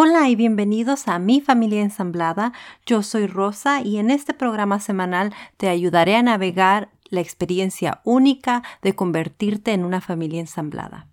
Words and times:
Hola 0.00 0.28
y 0.28 0.36
bienvenidos 0.36 1.08
a 1.08 1.18
Mi 1.18 1.40
Familia 1.40 1.82
Ensamblada. 1.82 2.52
Yo 2.86 3.02
soy 3.02 3.26
Rosa 3.26 3.82
y 3.82 3.98
en 3.98 4.12
este 4.12 4.32
programa 4.32 4.78
semanal 4.78 5.34
te 5.56 5.68
ayudaré 5.68 6.14
a 6.14 6.22
navegar 6.22 6.90
la 7.08 7.20
experiencia 7.20 8.00
única 8.04 8.62
de 8.80 8.94
convertirte 8.94 9.72
en 9.72 9.84
una 9.84 10.00
familia 10.00 10.38
ensamblada. 10.38 11.08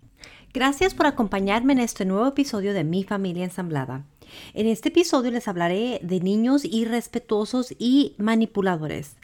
Gracias 0.54 0.94
por 0.94 1.06
acompañarme 1.06 1.72
en 1.72 1.80
este 1.80 2.04
nuevo 2.04 2.28
episodio 2.28 2.74
de 2.74 2.84
Mi 2.84 3.02
Familia 3.02 3.42
Ensamblada. 3.42 4.04
En 4.54 4.68
este 4.68 4.90
episodio 4.90 5.32
les 5.32 5.48
hablaré 5.48 5.98
de 6.04 6.20
niños 6.20 6.64
irrespetuosos 6.64 7.74
y 7.80 8.14
manipuladores. 8.18 9.16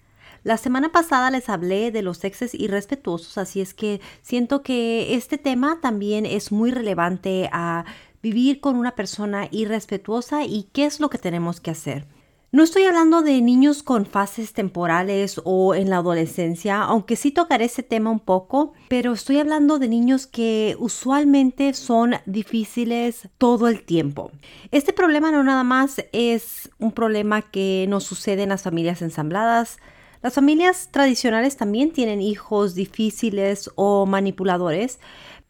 La 0.42 0.56
semana 0.56 0.90
pasada 0.90 1.30
les 1.30 1.48
hablé 1.48 1.92
de 1.92 2.02
los 2.02 2.24
exes 2.24 2.52
irrespetuosos, 2.52 3.38
así 3.38 3.60
es 3.60 3.74
que 3.74 4.00
siento 4.22 4.64
que 4.64 5.14
este 5.14 5.38
tema 5.38 5.78
también 5.80 6.26
es 6.26 6.50
muy 6.50 6.72
relevante 6.72 7.48
a 7.52 7.84
vivir 8.22 8.60
con 8.60 8.76
una 8.76 8.94
persona 8.94 9.48
irrespetuosa 9.50 10.44
y 10.44 10.68
qué 10.72 10.84
es 10.86 11.00
lo 11.00 11.10
que 11.10 11.18
tenemos 11.18 11.60
que 11.60 11.70
hacer. 11.70 12.06
No 12.54 12.62
estoy 12.62 12.84
hablando 12.84 13.22
de 13.22 13.40
niños 13.40 13.82
con 13.82 14.04
fases 14.04 14.52
temporales 14.52 15.40
o 15.44 15.74
en 15.74 15.88
la 15.88 15.96
adolescencia, 15.96 16.82
aunque 16.82 17.16
sí 17.16 17.30
tocaré 17.30 17.64
ese 17.64 17.82
tema 17.82 18.10
un 18.10 18.20
poco, 18.20 18.74
pero 18.90 19.14
estoy 19.14 19.38
hablando 19.38 19.78
de 19.78 19.88
niños 19.88 20.26
que 20.26 20.76
usualmente 20.78 21.72
son 21.72 22.16
difíciles 22.26 23.30
todo 23.38 23.68
el 23.68 23.84
tiempo. 23.84 24.30
Este 24.70 24.92
problema 24.92 25.32
no 25.32 25.42
nada 25.42 25.64
más 25.64 26.04
es 26.12 26.68
un 26.78 26.92
problema 26.92 27.40
que 27.40 27.86
nos 27.88 28.04
sucede 28.04 28.42
en 28.42 28.50
las 28.50 28.64
familias 28.64 29.00
ensambladas, 29.00 29.78
las 30.22 30.34
familias 30.34 30.90
tradicionales 30.92 31.56
también 31.56 31.90
tienen 31.90 32.20
hijos 32.20 32.74
difíciles 32.74 33.70
o 33.76 34.04
manipuladores, 34.04 35.00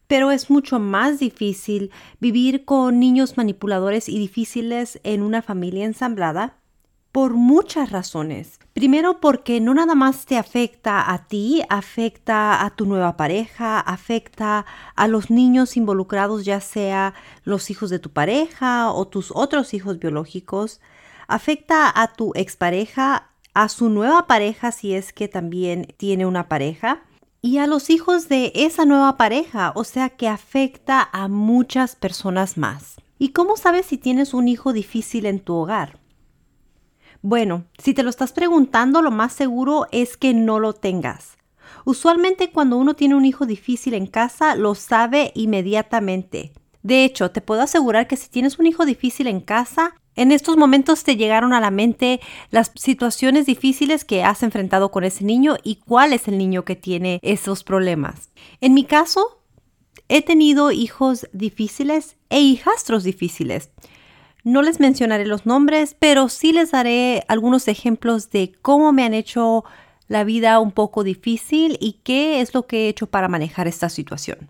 pero 0.07 0.31
es 0.31 0.49
mucho 0.49 0.79
más 0.79 1.19
difícil 1.19 1.91
vivir 2.19 2.65
con 2.65 2.99
niños 2.99 3.37
manipuladores 3.37 4.09
y 4.09 4.19
difíciles 4.19 4.99
en 5.03 5.21
una 5.21 5.41
familia 5.41 5.85
ensamblada 5.85 6.57
por 7.13 7.35
muchas 7.35 7.91
razones. 7.91 8.59
Primero 8.73 9.19
porque 9.21 9.61
no 9.61 9.75
nada 9.75 9.93
más 9.93 10.25
te 10.25 10.35
afecta 10.35 11.11
a 11.13 11.27
ti, 11.27 11.61
afecta 11.69 12.65
a 12.65 12.71
tu 12.71 12.87
nueva 12.87 13.15
pareja, 13.17 13.79
afecta 13.79 14.65
a 14.95 15.07
los 15.07 15.29
niños 15.29 15.77
involucrados, 15.77 16.43
ya 16.43 16.59
sea 16.59 17.13
los 17.43 17.69
hijos 17.69 17.91
de 17.91 17.99
tu 17.99 18.09
pareja 18.09 18.91
o 18.91 19.07
tus 19.07 19.31
otros 19.31 19.75
hijos 19.75 19.99
biológicos, 19.99 20.81
afecta 21.27 21.91
a 22.01 22.13
tu 22.13 22.31
expareja, 22.33 23.29
a 23.53 23.69
su 23.69 23.89
nueva 23.89 24.25
pareja 24.25 24.71
si 24.71 24.95
es 24.95 25.13
que 25.13 25.27
también 25.27 25.93
tiene 25.97 26.25
una 26.25 26.49
pareja 26.49 27.03
y 27.45 27.57
a 27.57 27.67
los 27.67 27.89
hijos 27.89 28.29
de 28.29 28.53
esa 28.55 28.85
nueva 28.85 29.17
pareja, 29.17 29.73
o 29.75 29.83
sea 29.83 30.09
que 30.09 30.29
afecta 30.29 31.09
a 31.11 31.27
muchas 31.27 31.97
personas 31.97 32.57
más. 32.57 32.95
¿Y 33.19 33.29
cómo 33.29 33.57
sabes 33.57 33.85
si 33.85 33.97
tienes 33.97 34.33
un 34.33 34.47
hijo 34.47 34.71
difícil 34.71 35.25
en 35.25 35.41
tu 35.41 35.53
hogar? 35.55 35.99
Bueno, 37.21 37.65
si 37.77 37.93
te 37.93 38.01
lo 38.01 38.09
estás 38.09 38.31
preguntando, 38.31 39.01
lo 39.01 39.11
más 39.11 39.33
seguro 39.33 39.87
es 39.91 40.15
que 40.15 40.33
no 40.33 40.57
lo 40.57 40.71
tengas. 40.71 41.37
Usualmente 41.83 42.49
cuando 42.49 42.77
uno 42.77 42.93
tiene 42.93 43.15
un 43.15 43.25
hijo 43.25 43.45
difícil 43.45 43.93
en 43.93 44.07
casa, 44.07 44.55
lo 44.55 44.73
sabe 44.73 45.33
inmediatamente. 45.35 46.53
De 46.81 47.03
hecho, 47.03 47.31
te 47.31 47.41
puedo 47.41 47.61
asegurar 47.61 48.07
que 48.07 48.15
si 48.15 48.29
tienes 48.29 48.57
un 48.57 48.67
hijo 48.67 48.85
difícil 48.85 49.27
en 49.27 49.41
casa, 49.41 49.95
en 50.15 50.31
estos 50.31 50.57
momentos 50.57 51.03
te 51.03 51.15
llegaron 51.15 51.53
a 51.53 51.59
la 51.59 51.71
mente 51.71 52.21
las 52.51 52.71
situaciones 52.75 53.45
difíciles 53.45 54.05
que 54.05 54.23
has 54.23 54.43
enfrentado 54.43 54.91
con 54.91 55.03
ese 55.03 55.23
niño 55.23 55.57
y 55.63 55.77
cuál 55.77 56.13
es 56.13 56.27
el 56.27 56.37
niño 56.37 56.65
que 56.65 56.75
tiene 56.75 57.19
esos 57.23 57.63
problemas. 57.63 58.29
En 58.61 58.73
mi 58.73 58.85
caso, 58.85 59.39
he 60.09 60.21
tenido 60.21 60.71
hijos 60.71 61.27
difíciles 61.33 62.17
e 62.29 62.41
hijastros 62.41 63.03
difíciles. 63.03 63.71
No 64.43 64.61
les 64.61 64.79
mencionaré 64.79 65.25
los 65.25 65.45
nombres, 65.45 65.95
pero 65.97 66.29
sí 66.29 66.51
les 66.51 66.71
daré 66.71 67.23
algunos 67.27 67.67
ejemplos 67.67 68.29
de 68.29 68.51
cómo 68.61 68.91
me 68.91 69.03
han 69.03 69.13
hecho 69.13 69.63
la 70.07 70.23
vida 70.25 70.59
un 70.59 70.71
poco 70.71 71.03
difícil 71.03 71.77
y 71.79 72.01
qué 72.03 72.41
es 72.41 72.53
lo 72.53 72.67
que 72.67 72.85
he 72.85 72.89
hecho 72.89 73.07
para 73.07 73.29
manejar 73.29 73.67
esta 73.67 73.89
situación. 73.89 74.49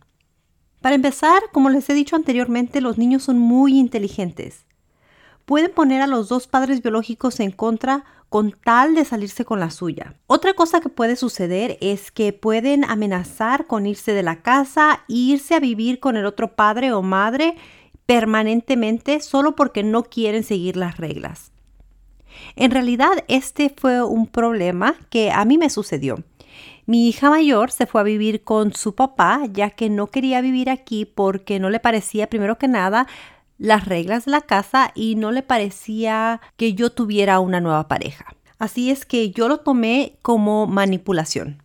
Para 0.82 0.96
empezar, 0.96 1.44
como 1.54 1.70
les 1.70 1.90
he 1.90 1.94
dicho 1.94 2.16
anteriormente, 2.18 2.82
los 2.82 2.98
niños 2.98 3.24
son 3.24 3.38
muy 3.38 3.78
inteligentes 3.78 4.66
pueden 5.46 5.72
poner 5.72 6.02
a 6.02 6.08
los 6.08 6.30
dos 6.30 6.48
padres 6.48 6.82
biológicos 6.82 7.40
en 7.40 7.52
contra 7.52 8.06
con 8.30 8.52
tal 8.52 8.96
de 8.96 9.06
salirse 9.06 9.46
con 9.46 9.60
la 9.60 9.70
suya. 9.70 10.16
Otra 10.26 10.56
cosa 10.56 10.82
que 10.82 10.90
puede 10.90 11.16
suceder 11.16 11.78
es 11.82 12.10
que 12.10 12.34
pueden 12.34 12.84
amenazar 12.84 13.68
con 13.68 13.86
irse 13.86 14.14
de 14.14 14.24
la 14.24 14.42
casa 14.42 15.04
e 15.08 15.14
irse 15.14 15.54
a 15.54 15.60
vivir 15.60 16.00
con 16.00 16.18
el 16.18 16.26
otro 16.26 16.56
padre 16.56 16.92
o 16.94 17.04
madre 17.04 17.56
permanentemente 18.08 19.20
solo 19.20 19.56
porque 19.56 19.84
no 19.84 20.04
quieren 20.04 20.44
seguir 20.44 20.78
las 20.78 20.98
reglas. 20.98 21.52
En 22.56 22.72
realidad 22.72 23.12
este 23.28 23.72
fue 23.76 24.04
un 24.04 24.26
problema 24.26 24.96
que 25.10 25.32
a 25.32 25.46
mí 25.46 25.58
me 25.58 25.70
sucedió. 25.70 26.24
Mi 26.86 27.08
hija 27.08 27.30
mayor 27.30 27.72
se 27.72 27.86
fue 27.86 28.02
a 28.02 28.04
vivir 28.04 28.44
con 28.44 28.74
su 28.74 28.96
papá 28.96 29.42
ya 29.52 29.70
que 29.70 29.90
no 29.90 30.08
quería 30.08 30.42
vivir 30.42 30.70
aquí 30.70 31.06
porque 31.06 31.60
no 31.60 31.70
le 31.70 31.80
parecía 31.80 32.28
primero 32.28 32.58
que 32.58 32.68
nada 32.68 33.08
las 33.58 33.86
reglas 33.86 34.26
de 34.26 34.32
la 34.32 34.42
casa 34.42 34.92
y 34.96 35.16
no 35.16 35.32
le 35.32 35.44
parecía 35.44 36.42
que 36.58 36.74
yo 36.74 36.92
tuviera 36.92 37.40
una 37.40 37.62
nueva 37.62 37.88
pareja. 37.88 38.36
Así 38.60 38.92
es 38.92 39.06
que 39.06 39.32
yo 39.32 39.48
lo 39.48 39.60
tomé 39.60 40.18
como 40.22 40.68
manipulación. 40.68 41.62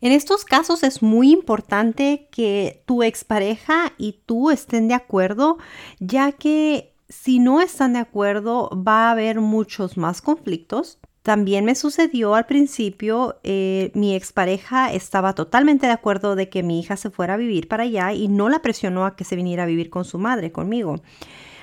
En 0.00 0.12
estos 0.12 0.44
casos 0.44 0.82
es 0.82 1.02
muy 1.02 1.30
importante 1.30 2.28
que 2.30 2.82
tu 2.86 3.02
expareja 3.02 3.92
y 3.98 4.20
tú 4.24 4.50
estén 4.50 4.88
de 4.88 4.94
acuerdo, 4.94 5.58
ya 5.98 6.32
que 6.32 6.94
si 7.08 7.38
no 7.38 7.60
están 7.60 7.92
de 7.92 7.98
acuerdo 7.98 8.70
va 8.70 9.08
a 9.08 9.10
haber 9.10 9.40
muchos 9.40 9.96
más 9.96 10.22
conflictos 10.22 10.98
también 11.22 11.66
me 11.66 11.74
sucedió 11.74 12.34
al 12.34 12.46
principio, 12.46 13.38
eh, 13.42 13.90
mi 13.94 14.14
expareja 14.14 14.92
estaba 14.92 15.34
totalmente 15.34 15.86
de 15.86 15.92
acuerdo 15.92 16.34
de 16.34 16.48
que 16.48 16.62
mi 16.62 16.80
hija 16.80 16.96
se 16.96 17.10
fuera 17.10 17.34
a 17.34 17.36
vivir 17.36 17.68
para 17.68 17.82
allá 17.82 18.12
y 18.14 18.28
no 18.28 18.48
la 18.48 18.62
presionó 18.62 19.04
a 19.04 19.16
que 19.16 19.24
se 19.24 19.36
viniera 19.36 19.64
a 19.64 19.66
vivir 19.66 19.90
con 19.90 20.06
su 20.06 20.18
madre, 20.18 20.50
conmigo. 20.50 21.02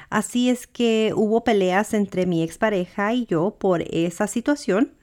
Así 0.09 0.50
es 0.50 0.67
que 0.67 1.12
hubo 1.16 1.44
peleas 1.44 1.94
entre 1.94 2.28
mi 2.28 2.44
expareja 2.44 3.13
y 3.13 3.25
yo 3.25 3.56
por 3.57 3.81
esa 3.90 4.28
situación, 4.28 4.94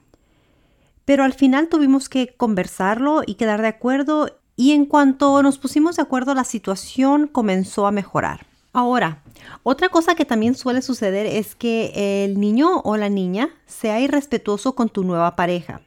pero 1.05 1.25
al 1.25 1.35
final 1.35 1.69
tuvimos 1.69 2.09
que 2.09 2.29
conversarlo 2.29 3.23
y 3.27 3.35
quedar 3.35 3.61
de 3.61 3.69
acuerdo 3.69 4.39
y 4.57 4.71
en 4.71 4.87
cuanto 4.87 5.43
nos 5.43 5.59
pusimos 5.59 5.97
de 5.97 6.03
acuerdo 6.03 6.35
la 6.35 6.45
situación 6.45 7.27
comenzó 7.27 7.87
a 7.89 7.93
mejorar. 7.93 8.47
Ahora, 8.75 9.23
otra 9.63 9.89
cosa 9.89 10.17
que 10.17 10.25
también 10.25 10.57
suele 10.57 10.83
suceder 10.83 11.27
es 11.27 11.55
que 11.55 12.25
el 12.25 12.41
niño 12.41 12.81
o 12.81 12.97
la 12.97 13.09
niña 13.09 13.51
sea 13.67 14.01
irrespetuoso 14.01 14.75
con 14.75 14.89
tu 14.89 15.05
nueva 15.05 15.37
pareja. 15.37 15.83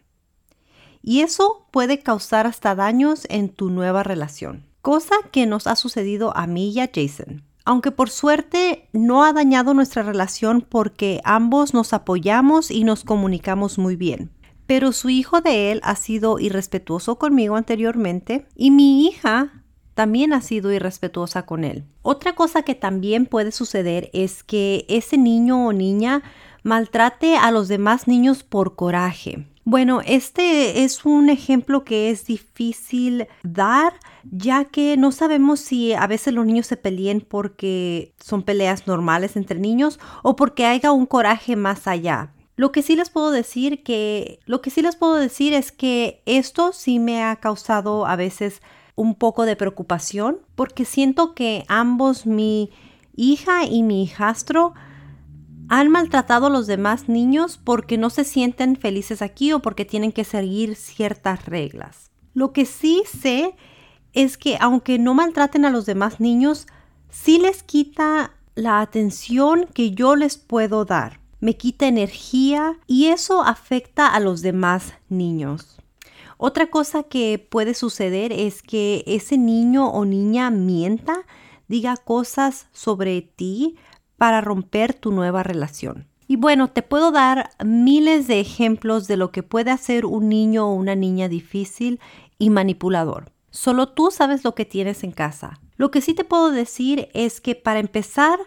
Y 1.03 1.19
eso 1.19 1.67
puede 1.71 1.99
causar 1.99 2.47
hasta 2.47 2.75
daños 2.75 3.27
en 3.29 3.49
tu 3.49 3.69
nueva 3.69 4.03
relación. 4.03 4.65
Cosa 4.81 5.15
que 5.33 5.45
nos 5.45 5.67
ha 5.67 5.75
sucedido 5.75 6.35
a 6.37 6.47
mí 6.47 6.71
y 6.71 6.79
a 6.79 6.89
Jason. 6.93 7.43
Aunque 7.65 7.91
por 7.91 8.09
suerte 8.09 8.87
no 8.93 9.25
ha 9.25 9.33
dañado 9.33 9.73
nuestra 9.73 10.01
relación 10.01 10.61
porque 10.61 11.19
ambos 11.25 11.73
nos 11.73 11.91
apoyamos 11.91 12.71
y 12.71 12.85
nos 12.85 13.03
comunicamos 13.03 13.77
muy 13.77 13.97
bien. 13.97 14.31
Pero 14.65 14.93
su 14.93 15.09
hijo 15.09 15.41
de 15.41 15.73
él 15.73 15.81
ha 15.83 15.97
sido 15.97 16.39
irrespetuoso 16.39 17.17
conmigo 17.17 17.57
anteriormente 17.57 18.47
y 18.55 18.71
mi 18.71 19.05
hija 19.05 19.65
también 19.97 20.31
ha 20.31 20.41
sido 20.41 20.71
irrespetuosa 20.71 21.47
con 21.47 21.63
él. 21.63 21.83
Otra 22.03 22.35
cosa 22.35 22.61
que 22.61 22.75
también 22.75 23.25
puede 23.25 23.51
suceder 23.51 24.11
es 24.13 24.43
que 24.43 24.85
ese 24.89 25.17
niño 25.17 25.65
o 25.65 25.73
niña 25.73 26.21
maltrate 26.61 27.35
a 27.35 27.49
los 27.49 27.67
demás 27.67 28.07
niños 28.07 28.43
por 28.43 28.75
coraje. 28.75 29.47
Bueno, 29.63 30.01
este 30.05 30.83
es 30.83 31.03
un 31.03 31.31
ejemplo 31.31 31.83
que 31.83 32.11
es 32.11 32.25
difícil 32.25 33.25
dar, 33.41 33.93
ya 34.23 34.65
que 34.65 34.97
no 34.97 35.11
sabemos 35.11 35.61
si 35.61 35.93
a 35.93 36.05
veces 36.05 36.31
los 36.31 36.45
niños 36.45 36.67
se 36.67 36.77
peleen 36.77 37.21
porque 37.21 38.13
son 38.23 38.43
peleas 38.43 38.85
normales 38.85 39.35
entre 39.35 39.57
niños 39.57 39.99
o 40.21 40.35
porque 40.35 40.67
haya 40.67 40.91
un 40.91 41.07
coraje 41.07 41.55
más 41.55 41.87
allá. 41.87 42.33
Lo 42.55 42.71
que 42.71 42.83
sí 42.83 42.95
les 42.95 43.09
puedo 43.09 43.31
decir 43.31 43.81
que 43.81 44.41
lo 44.45 44.61
que 44.61 44.69
sí 44.69 44.83
les 44.83 44.95
puedo 44.95 45.15
decir 45.15 45.55
es 45.55 45.71
que 45.71 46.21
esto 46.27 46.71
sí 46.71 46.99
me 46.99 47.23
ha 47.23 47.37
causado 47.37 48.05
a 48.05 48.15
veces 48.15 48.61
un 48.97 49.15
poco 49.15 49.45
de 49.45 49.55
preocupación 49.55 50.39
porque 50.55 50.83
siento 50.83 51.33
que 51.33 51.63
ambos, 51.69 52.25
mi 52.25 52.71
hija 53.15 53.63
y 53.63 53.83
mi 53.83 54.03
hijastro, 54.03 54.73
han 55.69 55.89
maltratado 55.89 56.47
a 56.47 56.49
los 56.49 56.67
demás 56.67 57.07
niños 57.07 57.59
porque 57.63 57.97
no 57.97 58.09
se 58.09 58.23
sienten 58.23 58.75
felices 58.75 59.21
aquí 59.21 59.53
o 59.53 59.61
porque 59.61 59.85
tienen 59.85 60.11
que 60.11 60.23
seguir 60.23 60.75
ciertas 60.75 61.45
reglas. 61.45 62.11
Lo 62.33 62.51
que 62.53 62.65
sí 62.65 63.03
sé 63.05 63.55
es 64.13 64.37
que 64.37 64.57
aunque 64.59 64.97
no 64.97 65.13
maltraten 65.13 65.65
a 65.65 65.69
los 65.69 65.85
demás 65.85 66.19
niños, 66.19 66.67
sí 67.09 67.39
les 67.39 67.63
quita 67.63 68.31
la 68.55 68.81
atención 68.81 69.67
que 69.73 69.91
yo 69.91 70.15
les 70.15 70.37
puedo 70.37 70.85
dar. 70.85 71.19
Me 71.39 71.55
quita 71.55 71.85
energía 71.85 72.79
y 72.87 73.07
eso 73.07 73.43
afecta 73.43 74.07
a 74.07 74.19
los 74.19 74.41
demás 74.41 74.93
niños. 75.07 75.77
Otra 76.37 76.67
cosa 76.67 77.03
que 77.03 77.45
puede 77.49 77.73
suceder 77.73 78.31
es 78.31 78.61
que 78.61 79.03
ese 79.07 79.37
niño 79.37 79.87
o 79.89 80.05
niña 80.05 80.49
mienta, 80.51 81.25
diga 81.67 81.97
cosas 81.97 82.67
sobre 82.71 83.21
ti 83.21 83.75
para 84.17 84.41
romper 84.41 84.93
tu 84.93 85.11
nueva 85.11 85.43
relación. 85.43 86.07
Y 86.27 86.35
bueno, 86.35 86.69
te 86.69 86.81
puedo 86.81 87.11
dar 87.11 87.51
miles 87.63 88.27
de 88.27 88.39
ejemplos 88.39 89.07
de 89.07 89.17
lo 89.17 89.31
que 89.31 89.43
puede 89.43 89.71
hacer 89.71 90.05
un 90.05 90.29
niño 90.29 90.67
o 90.67 90.73
una 90.73 90.95
niña 90.95 91.29
difícil 91.29 91.99
y 92.37 92.49
manipulador. 92.49 93.31
Solo 93.49 93.87
tú 93.89 94.11
sabes 94.11 94.43
lo 94.43 94.53
que 94.53 94.65
tienes 94.65 95.03
en 95.03 95.11
casa. 95.11 95.59
Lo 95.77 95.89
que 95.89 96.01
sí 96.01 96.13
te 96.13 96.25
puedo 96.25 96.51
decir 96.51 97.09
es 97.13 97.39
que 97.39 97.55
para 97.55 97.79
empezar, 97.79 98.39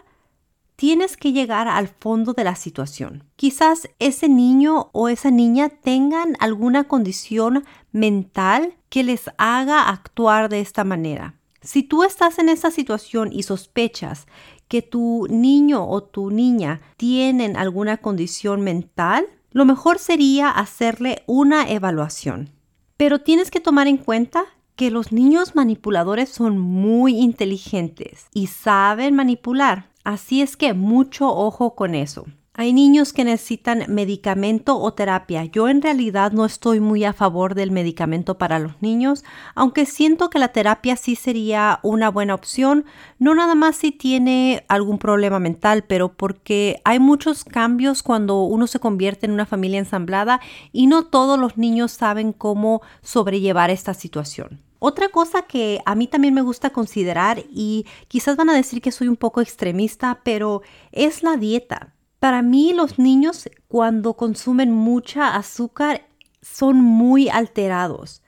tienes 0.81 1.15
que 1.15 1.31
llegar 1.31 1.67
al 1.67 1.89
fondo 1.89 2.33
de 2.33 2.43
la 2.43 2.55
situación. 2.55 3.23
Quizás 3.35 3.87
ese 3.99 4.27
niño 4.27 4.89
o 4.93 5.09
esa 5.09 5.29
niña 5.29 5.69
tengan 5.69 6.35
alguna 6.39 6.85
condición 6.85 7.65
mental 7.91 8.73
que 8.89 9.03
les 9.03 9.29
haga 9.37 9.89
actuar 9.89 10.49
de 10.49 10.59
esta 10.59 10.83
manera. 10.83 11.35
Si 11.61 11.83
tú 11.83 12.03
estás 12.03 12.39
en 12.39 12.49
esa 12.49 12.71
situación 12.71 13.29
y 13.31 13.43
sospechas 13.43 14.25
que 14.67 14.81
tu 14.81 15.27
niño 15.29 15.87
o 15.87 16.01
tu 16.01 16.31
niña 16.31 16.81
tienen 16.97 17.57
alguna 17.57 17.97
condición 17.97 18.61
mental, 18.61 19.27
lo 19.51 19.65
mejor 19.65 19.99
sería 19.99 20.49
hacerle 20.49 21.21
una 21.27 21.69
evaluación. 21.69 22.49
Pero 22.97 23.19
tienes 23.19 23.51
que 23.51 23.59
tomar 23.59 23.87
en 23.87 23.97
cuenta 23.97 24.45
que 24.75 24.89
los 24.89 25.11
niños 25.11 25.53
manipuladores 25.53 26.29
son 26.29 26.57
muy 26.57 27.19
inteligentes 27.19 28.25
y 28.33 28.47
saben 28.47 29.13
manipular. 29.13 29.90
Así 30.03 30.41
es 30.41 30.57
que 30.57 30.73
mucho 30.73 31.27
ojo 31.27 31.75
con 31.75 31.95
eso. 31.95 32.25
Hay 32.53 32.73
niños 32.73 33.13
que 33.13 33.23
necesitan 33.23 33.85
medicamento 33.87 34.77
o 34.77 34.93
terapia. 34.93 35.45
Yo 35.45 35.69
en 35.69 35.81
realidad 35.81 36.33
no 36.33 36.43
estoy 36.43 36.81
muy 36.81 37.05
a 37.05 37.13
favor 37.13 37.55
del 37.55 37.71
medicamento 37.71 38.37
para 38.37 38.59
los 38.59 38.81
niños, 38.81 39.23
aunque 39.55 39.85
siento 39.85 40.29
que 40.29 40.37
la 40.37 40.49
terapia 40.49 40.97
sí 40.97 41.15
sería 41.15 41.79
una 41.81 42.11
buena 42.11 42.35
opción, 42.35 42.83
no 43.19 43.35
nada 43.35 43.55
más 43.55 43.77
si 43.77 43.93
tiene 43.93 44.65
algún 44.67 44.97
problema 44.97 45.39
mental, 45.39 45.85
pero 45.87 46.11
porque 46.11 46.81
hay 46.83 46.99
muchos 46.99 47.45
cambios 47.45 48.03
cuando 48.03 48.43
uno 48.43 48.67
se 48.67 48.79
convierte 48.79 49.27
en 49.27 49.31
una 49.31 49.45
familia 49.45 49.79
ensamblada 49.79 50.41
y 50.73 50.87
no 50.87 51.05
todos 51.05 51.39
los 51.39 51.57
niños 51.57 51.93
saben 51.93 52.33
cómo 52.33 52.81
sobrellevar 53.01 53.69
esta 53.69 53.93
situación. 53.93 54.59
Otra 54.83 55.09
cosa 55.09 55.43
que 55.43 55.79
a 55.85 55.93
mí 55.93 56.07
también 56.07 56.33
me 56.33 56.41
gusta 56.41 56.71
considerar 56.71 57.43
y 57.51 57.85
quizás 58.07 58.35
van 58.35 58.49
a 58.49 58.55
decir 58.55 58.81
que 58.81 58.91
soy 58.91 59.07
un 59.09 59.15
poco 59.15 59.39
extremista, 59.39 60.21
pero 60.23 60.63
es 60.91 61.21
la 61.21 61.37
dieta. 61.37 61.93
Para 62.17 62.41
mí 62.41 62.73
los 62.73 62.97
niños 62.97 63.47
cuando 63.67 64.15
consumen 64.15 64.71
mucha 64.71 65.35
azúcar 65.35 66.07
son 66.41 66.77
muy 66.77 67.29
alterados. 67.29 68.23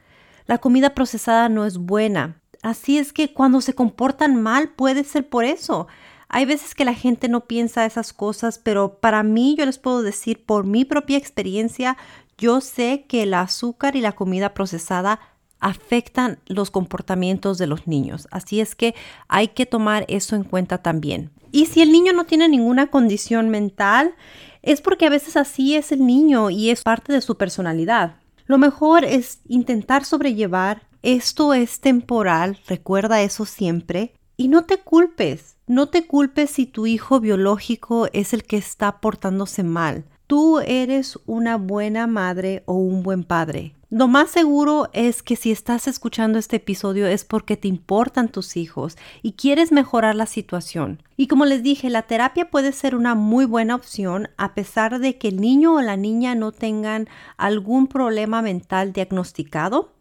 La 0.45 0.59
comida 0.59 0.93
procesada 0.93 1.49
no 1.49 1.65
es 1.65 1.79
buena. 1.79 2.39
Así 2.61 2.99
es 2.99 3.13
que 3.13 3.33
cuando 3.33 3.59
se 3.59 3.73
comportan 3.73 4.39
mal 4.39 4.69
puede 4.69 5.03
ser 5.05 5.27
por 5.27 5.45
eso. 5.45 5.87
Hay 6.27 6.45
veces 6.45 6.75
que 6.75 6.85
la 6.85 6.93
gente 6.93 7.29
no 7.29 7.47
piensa 7.47 7.87
esas 7.87 8.13
cosas, 8.13 8.59
pero 8.59 8.99
para 8.99 9.23
mí 9.23 9.55
yo 9.57 9.65
les 9.65 9.79
puedo 9.79 10.03
decir 10.03 10.45
por 10.45 10.67
mi 10.67 10.85
propia 10.85 11.17
experiencia, 11.17 11.97
yo 12.37 12.61
sé 12.61 13.05
que 13.07 13.23
el 13.23 13.33
azúcar 13.33 13.95
y 13.95 14.01
la 14.01 14.11
comida 14.11 14.53
procesada 14.53 15.19
afectan 15.63 16.39
los 16.45 16.69
comportamientos 16.69 17.57
de 17.57 17.67
los 17.67 17.87
niños. 17.87 18.27
Así 18.31 18.59
es 18.59 18.75
que 18.75 18.93
hay 19.27 19.47
que 19.47 19.65
tomar 19.65 20.05
eso 20.09 20.35
en 20.35 20.43
cuenta 20.43 20.77
también. 20.77 21.31
Y 21.51 21.67
si 21.67 21.81
el 21.81 21.91
niño 21.91 22.13
no 22.13 22.25
tiene 22.25 22.49
ninguna 22.49 22.87
condición 22.87 23.49
mental, 23.49 24.13
es 24.61 24.81
porque 24.81 25.05
a 25.05 25.09
veces 25.09 25.37
así 25.37 25.75
es 25.75 25.91
el 25.91 26.05
niño 26.05 26.49
y 26.49 26.69
es 26.69 26.83
parte 26.83 27.13
de 27.13 27.21
su 27.21 27.37
personalidad. 27.37 28.17
Lo 28.45 28.57
mejor 28.57 29.05
es 29.05 29.39
intentar 29.47 30.03
sobrellevar. 30.03 30.83
Esto 31.01 31.53
es 31.53 31.79
temporal, 31.79 32.59
recuerda 32.67 33.21
eso 33.21 33.45
siempre. 33.45 34.13
Y 34.35 34.47
no 34.47 34.65
te 34.65 34.77
culpes, 34.77 35.55
no 35.67 35.87
te 35.87 36.07
culpes 36.07 36.49
si 36.49 36.65
tu 36.65 36.87
hijo 36.87 37.19
biológico 37.19 38.07
es 38.11 38.33
el 38.33 38.43
que 38.43 38.57
está 38.57 38.99
portándose 38.99 39.63
mal. 39.63 40.05
Tú 40.27 40.59
eres 40.59 41.19
una 41.25 41.57
buena 41.57 42.07
madre 42.07 42.63
o 42.65 42.73
un 42.73 43.03
buen 43.03 43.23
padre. 43.23 43.75
Lo 43.93 44.07
más 44.07 44.31
seguro 44.31 44.89
es 44.93 45.21
que 45.21 45.35
si 45.35 45.51
estás 45.51 45.87
escuchando 45.87 46.39
este 46.39 46.55
episodio 46.55 47.05
es 47.05 47.23
porque 47.23 47.57
te 47.57 47.67
importan 47.67 48.27
tus 48.27 48.57
hijos 48.57 48.97
y 49.21 49.33
quieres 49.33 49.71
mejorar 49.71 50.15
la 50.15 50.25
situación. 50.25 51.03
Y 51.15 51.27
como 51.27 51.45
les 51.45 51.61
dije, 51.61 51.91
la 51.91 52.01
terapia 52.01 52.49
puede 52.49 52.71
ser 52.71 52.95
una 52.95 53.13
muy 53.13 53.45
buena 53.45 53.75
opción 53.75 54.29
a 54.35 54.55
pesar 54.55 54.97
de 54.97 55.19
que 55.19 55.27
el 55.27 55.39
niño 55.39 55.75
o 55.75 55.81
la 55.83 55.95
niña 55.95 56.33
no 56.33 56.51
tengan 56.51 57.07
algún 57.37 57.85
problema 57.85 58.41
mental 58.41 58.93
diagnosticado 58.93 59.91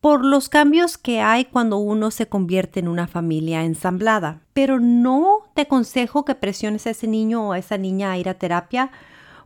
por 0.00 0.24
los 0.24 0.48
cambios 0.48 0.96
que 0.96 1.20
hay 1.20 1.44
cuando 1.44 1.76
uno 1.76 2.10
se 2.10 2.30
convierte 2.30 2.80
en 2.80 2.88
una 2.88 3.08
familia 3.08 3.62
ensamblada. 3.62 4.40
Pero 4.54 4.80
no 4.80 5.40
te 5.54 5.62
aconsejo 5.62 6.24
que 6.24 6.34
presiones 6.34 6.86
a 6.86 6.90
ese 6.92 7.08
niño 7.08 7.48
o 7.48 7.52
a 7.52 7.58
esa 7.58 7.76
niña 7.76 8.10
a 8.10 8.16
ir 8.16 8.30
a 8.30 8.38
terapia 8.38 8.90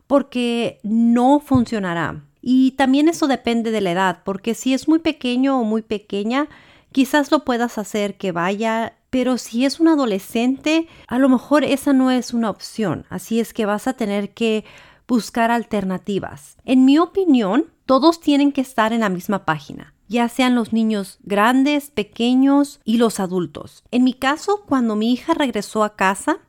porque 0.07 0.79
no 0.83 1.41
funcionará. 1.41 2.26
Y 2.49 2.71
también 2.71 3.09
eso 3.09 3.27
depende 3.27 3.71
de 3.71 3.81
la 3.81 3.91
edad, 3.91 4.19
porque 4.23 4.55
si 4.55 4.73
es 4.73 4.87
muy 4.87 4.99
pequeño 4.99 5.59
o 5.59 5.65
muy 5.65 5.81
pequeña, 5.81 6.47
quizás 6.93 7.29
lo 7.29 7.43
puedas 7.43 7.77
hacer 7.77 8.15
que 8.15 8.31
vaya, 8.31 8.93
pero 9.09 9.37
si 9.37 9.65
es 9.65 9.81
un 9.81 9.89
adolescente, 9.89 10.87
a 11.09 11.19
lo 11.19 11.27
mejor 11.27 11.65
esa 11.65 11.91
no 11.91 12.09
es 12.09 12.33
una 12.33 12.49
opción, 12.49 13.05
así 13.09 13.41
es 13.41 13.53
que 13.53 13.65
vas 13.65 13.85
a 13.85 13.95
tener 13.95 14.33
que 14.33 14.63
buscar 15.09 15.51
alternativas. 15.51 16.55
En 16.63 16.85
mi 16.85 16.97
opinión, 16.99 17.65
todos 17.85 18.21
tienen 18.21 18.53
que 18.53 18.61
estar 18.61 18.93
en 18.93 19.01
la 19.01 19.09
misma 19.09 19.43
página 19.43 19.93
ya 20.07 20.29
sean 20.29 20.55
los 20.55 20.71
niños 20.71 21.19
grandes, 21.23 21.91
pequeños 21.91 22.79
y 22.85 22.95
los 22.95 23.19
adultos. 23.19 23.83
En 23.91 24.05
mi 24.05 24.13
caso, 24.13 24.63
cuando 24.65 24.95
mi 24.95 25.11
hija 25.11 25.33
regresó 25.33 25.83
a 25.83 25.97
casa, 25.97 26.39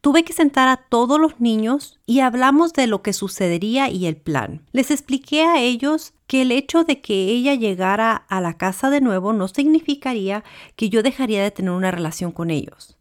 Tuve 0.00 0.24
que 0.24 0.32
sentar 0.32 0.68
a 0.68 0.76
todos 0.76 1.20
los 1.20 1.40
niños 1.40 2.00
y 2.06 2.20
hablamos 2.20 2.72
de 2.72 2.86
lo 2.86 3.02
que 3.02 3.12
sucedería 3.12 3.90
y 3.90 4.06
el 4.06 4.16
plan. 4.16 4.62
Les 4.72 4.90
expliqué 4.90 5.44
a 5.44 5.60
ellos 5.60 6.14
que 6.26 6.42
el 6.42 6.52
hecho 6.52 6.84
de 6.84 7.00
que 7.00 7.24
ella 7.24 7.54
llegara 7.54 8.14
a 8.14 8.40
la 8.40 8.56
casa 8.56 8.90
de 8.90 9.00
nuevo 9.00 9.32
no 9.32 9.48
significaría 9.48 10.44
que 10.76 10.88
yo 10.88 11.02
dejaría 11.02 11.42
de 11.42 11.50
tener 11.50 11.72
una 11.72 11.90
relación 11.90 12.32
con 12.32 12.50
ellos. 12.50 12.96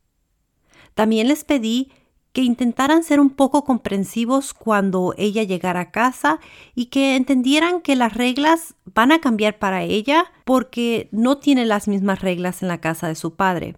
También 0.93 1.27
les 1.27 1.43
pedí 1.43 1.91
que 2.33 2.41
intentaran 2.41 3.03
ser 3.03 3.19
un 3.19 3.31
poco 3.31 3.63
comprensivos 3.63 4.53
cuando 4.53 5.13
ella 5.17 5.43
llegara 5.43 5.79
a 5.79 5.91
casa 5.91 6.39
y 6.75 6.87
que 6.87 7.15
entendieran 7.15 7.81
que 7.81 7.95
las 7.95 8.13
reglas 8.13 8.75
van 8.85 9.11
a 9.11 9.19
cambiar 9.19 9.57
para 9.57 9.83
ella 9.83 10.25
porque 10.45 11.09
no 11.11 11.37
tiene 11.37 11.65
las 11.65 11.87
mismas 11.87 12.21
reglas 12.21 12.61
en 12.61 12.67
la 12.67 12.79
casa 12.79 13.07
de 13.07 13.15
su 13.15 13.35
padre. 13.35 13.75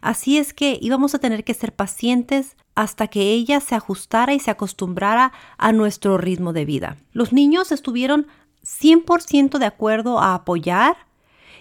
Así 0.00 0.38
es 0.38 0.52
que 0.52 0.78
íbamos 0.80 1.14
a 1.14 1.18
tener 1.18 1.44
que 1.44 1.54
ser 1.54 1.74
pacientes 1.74 2.56
hasta 2.74 3.08
que 3.08 3.32
ella 3.32 3.60
se 3.60 3.74
ajustara 3.74 4.34
y 4.34 4.40
se 4.40 4.50
acostumbrara 4.50 5.32
a 5.58 5.72
nuestro 5.72 6.18
ritmo 6.18 6.52
de 6.52 6.64
vida. 6.64 6.96
Los 7.12 7.32
niños 7.32 7.72
estuvieron 7.72 8.26
100% 8.64 9.58
de 9.58 9.66
acuerdo 9.66 10.20
a 10.20 10.34
apoyar 10.34 10.96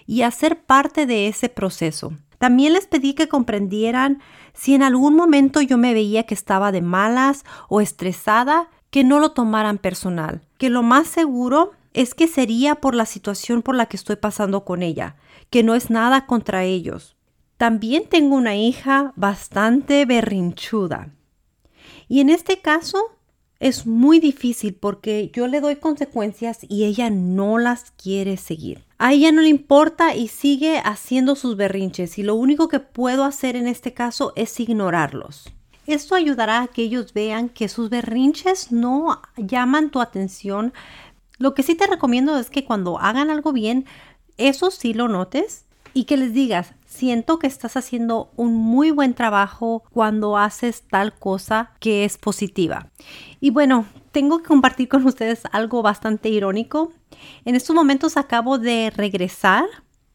y 0.06 0.22
a 0.22 0.32
ser 0.32 0.62
parte 0.62 1.06
de 1.06 1.28
ese 1.28 1.50
proceso. 1.50 2.14
También 2.38 2.74
les 2.74 2.88
pedí 2.88 3.14
que 3.14 3.28
comprendieran 3.28 4.22
si 4.54 4.74
en 4.74 4.84
algún 4.84 5.16
momento 5.16 5.62
yo 5.62 5.78
me 5.78 5.94
veía 5.94 6.24
que 6.24 6.34
estaba 6.34 6.72
de 6.72 6.82
malas 6.82 7.46
o 7.70 7.82
estresada, 7.82 8.68
que 8.90 9.04
no 9.04 9.20
lo 9.20 9.32
tomaran 9.32 9.78
personal, 9.78 10.42
que 10.58 10.70
lo 10.70 10.84
más 10.84 11.08
seguro 11.08 11.72
es 11.94 12.14
que 12.14 12.28
sería 12.28 12.76
por 12.76 12.96
la 12.96 13.06
situación 13.06 13.62
por 13.62 13.76
la 13.76 13.86
que 13.86 13.98
estoy 13.98 14.16
pasando 14.16 14.66
con 14.66 14.82
ella, 14.82 15.16
que 15.50 15.64
no 15.64 15.76
es 15.76 15.90
nada 15.90 16.26
contra 16.26 16.64
ellos. 16.64 17.16
También 17.62 18.06
tengo 18.10 18.38
una 18.38 18.56
hija 18.56 19.14
bastante 19.16 20.04
berrinchuda. 20.06 21.12
Y 22.08 22.20
en 22.20 22.32
este 22.32 22.60
caso 22.60 22.98
es 23.60 23.86
muy 23.86 24.20
difícil 24.20 24.74
porque 24.74 25.30
yo 25.32 25.46
le 25.46 25.62
doy 25.62 25.76
consecuencias 25.76 26.62
y 26.68 26.86
ella 26.86 27.12
no 27.12 27.60
las 27.60 27.92
quiere 27.92 28.38
seguir. 28.38 28.84
A 28.98 29.14
ella 29.14 29.32
no 29.32 29.44
le 29.44 29.50
importa 29.50 30.16
y 30.16 30.28
sigue 30.28 30.80
haciendo 30.84 31.36
sus 31.36 31.56
berrinches 31.56 32.18
y 32.18 32.24
lo 32.24 32.34
único 32.34 32.68
que 32.68 32.80
puedo 32.80 33.26
hacer 33.26 33.56
en 33.56 33.68
este 33.68 33.94
caso 33.94 34.34
es 34.36 34.60
ignorarlos. 34.60 35.54
Esto 35.86 36.16
ayudará 36.16 36.64
a 36.64 36.68
que 36.68 36.82
ellos 36.82 37.14
vean 37.14 37.48
que 37.48 37.70
sus 37.70 37.92
berrinches 37.92 38.72
no 38.72 39.22
llaman 39.38 39.92
tu 39.92 40.02
atención. 40.02 40.74
Lo 41.38 41.54
que 41.54 41.62
sí 41.62 41.76
te 41.76 41.86
recomiendo 41.86 42.40
es 42.40 42.50
que 42.50 42.66
cuando 42.66 42.98
hagan 42.98 43.30
algo 43.30 43.54
bien, 43.54 43.86
eso 44.38 44.72
sí 44.72 44.96
lo 44.96 45.08
notes 45.08 45.66
y 45.94 46.06
que 46.06 46.18
les 46.18 46.34
digas, 46.34 46.74
siento 46.92 47.40
que 47.40 47.48
estás 47.48 47.78
haciendo 47.78 48.32
un 48.36 48.54
muy 48.54 48.92
buen 48.92 49.14
trabajo 49.14 49.84
cuando 49.92 50.38
haces 50.38 50.84
tal 50.90 51.14
cosa 51.14 51.72
que 51.80 52.04
es 52.04 52.18
positiva. 52.18 52.90
Y 53.40 53.50
bueno, 53.50 53.86
tengo 54.12 54.40
que 54.40 54.50
compartir 54.50 54.90
con 54.90 55.06
ustedes 55.06 55.44
algo 55.54 55.82
bastante 55.82 56.30
irónico. 56.30 56.92
En 57.46 57.56
estos 57.56 57.76
momentos 57.76 58.18
acabo 58.18 58.58
de 58.58 58.92
regresar 58.94 59.66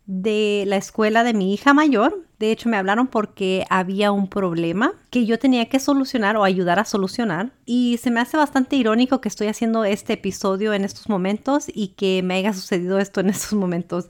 de 0.04 0.64
la 0.66 0.76
escuela 0.76 1.25
de 1.25 1.33
mi 1.33 1.54
hija 1.54 1.73
mayor. 1.73 2.25
De 2.38 2.52
hecho, 2.52 2.68
me 2.68 2.76
hablaron 2.76 3.06
porque 3.06 3.64
había 3.71 4.12
un 4.12 4.28
problema 4.28 4.92
que 5.11 5.25
yo 5.25 5.38
tenía 5.38 5.71
que 5.71 5.80
solucionar 5.80 6.37
o 6.37 6.45
ayudar 6.45 6.78
a 6.78 6.85
solucionar. 6.85 7.52
Y 7.64 7.99
se 8.02 8.11
me 8.11 8.21
hace 8.21 8.37
bastante 8.37 8.76
irónico 8.76 9.23
que 9.23 9.28
estoy 9.28 9.49
haciendo 9.49 9.85
este 9.85 10.12
episodio 10.12 10.75
en 10.75 10.85
estos 10.85 11.09
momentos 11.09 11.66
y 11.73 11.88
que 11.88 12.23
me 12.23 12.35
haya 12.35 12.52
sucedido 12.52 12.99
esto 12.99 13.21
en 13.21 13.30
estos 13.30 13.54
momentos 13.54 14.09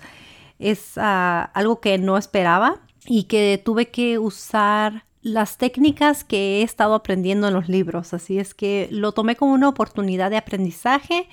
es 0.58 0.92
ah, 0.96 1.50
algo 1.54 1.80
que 1.80 1.98
no 1.98 2.16
esperaba 2.16 2.80
y 3.06 3.24
que 3.24 3.60
tuve 3.64 3.90
que 3.90 4.18
usar 4.18 5.04
las 5.22 5.58
técnicas 5.58 6.22
que 6.22 6.60
he 6.60 6.62
estado 6.62 6.94
aprendiendo 6.94 7.48
en 7.48 7.54
los 7.54 7.68
libros. 7.68 8.14
Así 8.14 8.38
es 8.38 8.54
que 8.54 8.88
lo 8.92 9.12
tomé 9.12 9.34
como 9.34 9.54
una 9.54 9.68
oportunidad 9.68 10.30
de 10.30 10.36
aprendizaje 10.36 11.28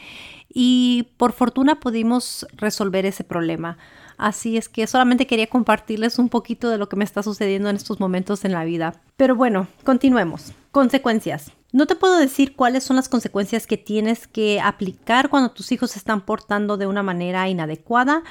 y 0.49 1.09
por 1.17 1.31
fortuna 1.31 1.79
pudimos 1.79 2.47
resolver 2.53 3.05
ese 3.05 3.23
problema. 3.23 3.77
Así 4.17 4.57
es 4.57 4.69
que 4.69 4.87
solamente 4.87 5.27
quería 5.27 5.47
compartirles 5.47 6.17
un 6.17 6.29
poquito 6.29 6.69
de 6.69 6.77
lo 6.77 6.89
que 6.89 6.95
me 6.95 7.03
está 7.03 7.23
sucediendo 7.23 7.69
en 7.69 7.75
estos 7.75 7.99
momentos 7.99 8.45
en 8.45 8.53
la 8.53 8.63
vida. 8.63 9.01
Pero 9.17 9.35
bueno, 9.35 9.67
continuemos. 9.83 10.53
Consecuencias. 10.71 11.51
No 11.71 11.87
te 11.87 11.95
puedo 11.95 12.17
decir 12.17 12.55
cuáles 12.55 12.83
son 12.83 12.95
las 12.95 13.09
consecuencias 13.09 13.67
que 13.67 13.77
tienes 13.77 14.27
que 14.27 14.61
aplicar 14.61 15.29
cuando 15.29 15.51
tus 15.51 15.71
hijos 15.71 15.91
se 15.91 15.99
están 15.99 16.21
portando 16.21 16.77
de 16.77 16.87
una 16.87 17.03
manera 17.03 17.49
inadecuada, 17.49 18.23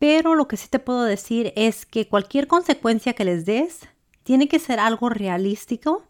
pero 0.00 0.34
lo 0.34 0.48
que 0.48 0.56
sí 0.56 0.66
te 0.68 0.78
puedo 0.78 1.04
decir 1.04 1.52
es 1.56 1.84
que 1.84 2.08
cualquier 2.08 2.46
consecuencia 2.46 3.12
que 3.12 3.26
les 3.26 3.44
des 3.44 3.86
tiene 4.24 4.48
que 4.48 4.58
ser 4.58 4.80
algo 4.80 5.10
realístico. 5.10 6.06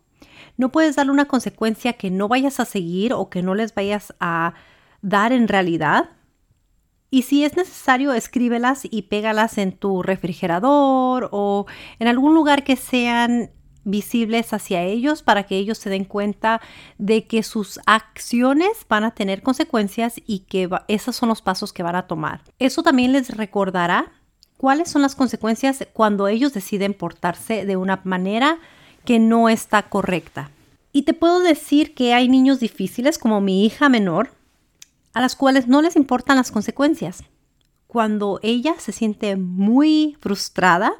No 0.56 0.70
puedes 0.70 0.94
darle 0.94 1.10
una 1.10 1.24
consecuencia 1.24 1.94
que 1.94 2.08
no 2.08 2.28
vayas 2.28 2.60
a 2.60 2.64
seguir 2.64 3.12
o 3.12 3.28
que 3.28 3.42
no 3.42 3.56
les 3.56 3.74
vayas 3.74 4.14
a 4.20 4.54
dar 5.02 5.32
en 5.32 5.48
realidad. 5.48 6.10
Y 7.10 7.22
si 7.22 7.44
es 7.44 7.56
necesario, 7.56 8.12
escríbelas 8.12 8.82
y 8.88 9.02
pégalas 9.02 9.58
en 9.58 9.72
tu 9.72 10.04
refrigerador 10.04 11.28
o 11.32 11.66
en 11.98 12.06
algún 12.06 12.32
lugar 12.32 12.62
que 12.62 12.76
sean 12.76 13.50
visibles 13.84 14.52
hacia 14.52 14.82
ellos 14.82 15.22
para 15.22 15.44
que 15.44 15.56
ellos 15.56 15.78
se 15.78 15.90
den 15.90 16.04
cuenta 16.04 16.60
de 16.98 17.26
que 17.26 17.42
sus 17.42 17.80
acciones 17.86 18.86
van 18.88 19.04
a 19.04 19.14
tener 19.14 19.42
consecuencias 19.42 20.14
y 20.26 20.40
que 20.40 20.68
esos 20.88 21.16
son 21.16 21.28
los 21.28 21.42
pasos 21.42 21.72
que 21.72 21.82
van 21.82 21.96
a 21.96 22.06
tomar. 22.06 22.42
Eso 22.58 22.82
también 22.82 23.12
les 23.12 23.36
recordará 23.36 24.12
cuáles 24.56 24.90
son 24.90 25.02
las 25.02 25.14
consecuencias 25.14 25.86
cuando 25.92 26.28
ellos 26.28 26.52
deciden 26.52 26.94
portarse 26.94 27.64
de 27.64 27.76
una 27.76 28.00
manera 28.04 28.58
que 29.04 29.18
no 29.18 29.48
está 29.48 29.88
correcta. 29.88 30.50
Y 30.92 31.02
te 31.02 31.14
puedo 31.14 31.40
decir 31.40 31.94
que 31.94 32.14
hay 32.14 32.28
niños 32.28 32.60
difíciles 32.60 33.18
como 33.18 33.40
mi 33.40 33.64
hija 33.64 33.88
menor, 33.88 34.32
a 35.14 35.20
las 35.20 35.36
cuales 35.36 35.68
no 35.68 35.82
les 35.82 35.96
importan 35.96 36.36
las 36.36 36.50
consecuencias. 36.50 37.24
Cuando 37.86 38.38
ella 38.42 38.74
se 38.78 38.92
siente 38.92 39.36
muy 39.36 40.16
frustrada, 40.20 40.92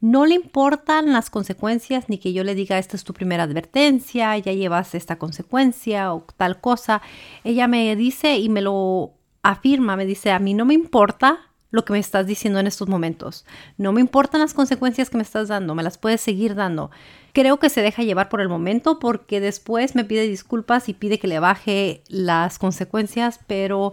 no 0.00 0.26
le 0.26 0.34
importan 0.34 1.12
las 1.12 1.30
consecuencias 1.30 2.08
ni 2.08 2.18
que 2.18 2.32
yo 2.32 2.44
le 2.44 2.54
diga 2.54 2.78
esta 2.78 2.96
es 2.96 3.04
tu 3.04 3.14
primera 3.14 3.44
advertencia, 3.44 4.36
ya 4.38 4.52
llevas 4.52 4.94
esta 4.94 5.18
consecuencia 5.18 6.12
o 6.12 6.26
tal 6.36 6.60
cosa. 6.60 7.02
Ella 7.44 7.66
me 7.68 7.94
dice 7.96 8.38
y 8.38 8.48
me 8.48 8.60
lo 8.60 9.14
afirma, 9.42 9.96
me 9.96 10.06
dice, 10.06 10.30
a 10.30 10.38
mí 10.38 10.54
no 10.54 10.64
me 10.64 10.74
importa 10.74 11.40
lo 11.70 11.84
que 11.84 11.92
me 11.92 11.98
estás 11.98 12.26
diciendo 12.26 12.58
en 12.58 12.66
estos 12.66 12.88
momentos. 12.88 13.44
No 13.76 13.92
me 13.92 14.00
importan 14.00 14.40
las 14.40 14.54
consecuencias 14.54 15.10
que 15.10 15.16
me 15.16 15.22
estás 15.22 15.48
dando, 15.48 15.74
me 15.74 15.82
las 15.82 15.98
puedes 15.98 16.20
seguir 16.20 16.54
dando. 16.54 16.90
Creo 17.32 17.58
que 17.58 17.70
se 17.70 17.82
deja 17.82 18.02
llevar 18.02 18.28
por 18.28 18.40
el 18.40 18.48
momento 18.48 18.98
porque 18.98 19.40
después 19.40 19.94
me 19.94 20.04
pide 20.04 20.28
disculpas 20.28 20.88
y 20.88 20.94
pide 20.94 21.18
que 21.18 21.28
le 21.28 21.38
baje 21.38 22.02
las 22.08 22.58
consecuencias, 22.58 23.40
pero 23.46 23.92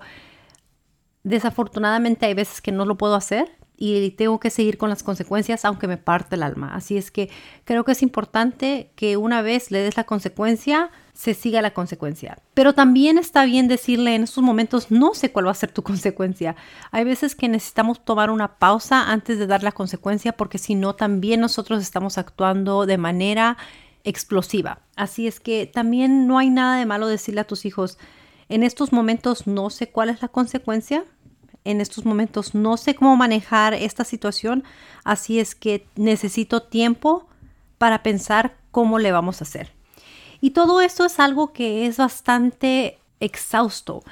desafortunadamente 1.24 2.25
hay 2.25 2.33
veces 2.33 2.62
que 2.62 2.72
no 2.72 2.86
lo 2.86 2.95
puedo 2.95 3.15
hacer 3.15 3.62
y 3.77 4.12
tengo 4.12 4.39
que 4.39 4.50
seguir 4.50 4.77
con 4.77 4.89
las 4.89 5.03
consecuencias 5.03 5.65
aunque 5.65 5.88
me 5.88 5.98
parte 5.98 6.36
el 6.36 6.44
alma. 6.44 6.74
Así 6.74 6.98
es 6.98 7.12
que 7.12 7.30
creo 7.65 7.84
que 7.84 7.94
es 7.94 8.01
importante 8.01 8.92
que 8.96 9.18
una 9.18 9.42
vez 9.42 9.72
le 9.72 9.80
des 9.80 9.98
la 9.98 10.03
consecuencia, 10.03 10.92
se 11.13 11.34
siga 11.34 11.62
la 11.62 11.74
consecuencia. 11.74 12.38
Pero 12.53 12.74
también 12.74 13.18
está 13.18 13.46
bien 13.46 13.68
decirle 13.68 14.15
en 14.15 14.24
estos 14.24 14.44
momentos, 14.44 14.92
no 14.92 15.13
sé 15.13 15.32
cuál 15.32 15.48
va 15.48 15.51
a 15.51 15.56
ser 15.56 15.72
tu 15.72 15.84
consecuencia. 15.84 16.56
Hay 16.92 17.03
veces 17.03 17.36
que 17.36 17.48
necesitamos 17.48 18.03
tomar 18.03 18.30
una 18.30 18.58
pausa 18.58 19.12
antes 19.12 19.39
de 19.39 19.48
dar 19.48 19.63
la 19.63 19.72
consecuencia 19.72 20.34
porque 20.34 20.58
si 20.58 20.75
no, 20.75 20.96
también 20.96 21.39
nosotros 21.39 21.82
estamos 21.82 22.18
actuando 22.18 22.86
de 22.86 22.98
manera 22.98 23.58
explosiva. 24.03 24.80
Así 24.96 25.27
es 25.27 25.39
que 25.39 25.65
también 25.65 26.27
no 26.27 26.38
hay 26.38 26.50
nada 26.50 26.77
de 26.77 26.86
malo 26.86 27.08
decirle 27.08 27.42
a 27.42 27.48
tus 27.48 27.65
hijos, 27.65 27.98
en 28.50 28.63
estos 28.63 28.92
momentos 28.92 29.48
no 29.48 29.70
sé 29.70 29.89
cuál 29.89 30.10
es 30.10 30.22
la 30.22 30.27
consecuencia, 30.27 31.06
en 31.65 31.82
estos 31.82 32.05
momentos 32.05 32.55
no 32.55 32.77
sé 32.77 32.96
cómo 32.96 33.15
manejar 33.15 33.74
esta 33.74 34.03
situación, 34.03 34.63
así 35.03 35.39
es 35.39 35.55
que 35.55 35.86
necesito 35.96 36.63
tiempo 36.63 37.27
para 37.77 38.03
pensar 38.03 38.55
cómo 38.72 39.00
le 39.00 39.12
vamos 39.12 39.41
a 39.41 39.46
hacer. 39.46 39.72
Y 40.41 40.51
todo 40.51 40.82
esto 40.82 41.05
es 41.05 41.20
algo 41.20 41.53
que 41.53 41.86
es 41.86 41.98
bastante 41.98 43.00
exhausto 43.20 44.03